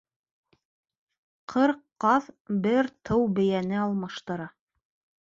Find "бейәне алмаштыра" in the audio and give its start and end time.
3.41-4.49